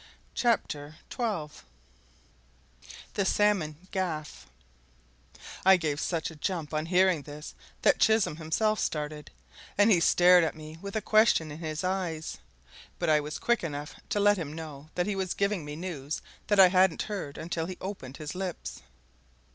CHAPTER 0.33 0.95
XII 1.11 1.61
THE 3.13 3.23
SALMON 3.23 3.87
GAFF 3.91 4.47
I 5.63 5.77
gave 5.77 5.99
such 5.99 6.31
a 6.31 6.35
jump 6.35 6.73
on 6.73 6.87
hearing 6.87 7.21
this 7.21 7.53
that 7.83 7.99
Chisholm 7.99 8.37
himself 8.37 8.79
started, 8.79 9.29
and 9.77 9.91
he 9.91 9.99
stared 9.99 10.43
at 10.43 10.55
me 10.55 10.79
with 10.81 10.95
a 10.95 11.01
question 11.01 11.51
in 11.51 11.59
his 11.59 11.83
eyes. 11.83 12.39
But 12.97 13.09
I 13.11 13.19
was 13.19 13.37
quick 13.37 13.63
enough 13.63 13.93
to 14.09 14.19
let 14.19 14.37
him 14.39 14.53
know 14.53 14.89
that 14.95 15.05
he 15.05 15.15
was 15.15 15.35
giving 15.35 15.63
me 15.63 15.75
news 15.75 16.23
that 16.47 16.59
I 16.59 16.69
hadn't 16.69 17.03
heard 17.03 17.37
until 17.37 17.67
he 17.67 17.77
opened 17.79 18.17
his 18.17 18.33
lips. 18.33 18.81